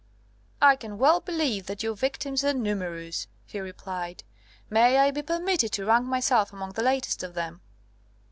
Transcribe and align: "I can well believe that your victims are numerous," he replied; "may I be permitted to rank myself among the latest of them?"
"I 0.63 0.77
can 0.77 0.97
well 0.97 1.19
believe 1.19 1.67
that 1.67 1.83
your 1.83 1.93
victims 1.95 2.43
are 2.43 2.55
numerous," 2.55 3.27
he 3.45 3.59
replied; 3.59 4.23
"may 4.67 4.97
I 4.97 5.11
be 5.11 5.21
permitted 5.21 5.71
to 5.73 5.85
rank 5.85 6.07
myself 6.07 6.51
among 6.51 6.71
the 6.71 6.81
latest 6.81 7.21
of 7.21 7.35
them?" 7.35 7.61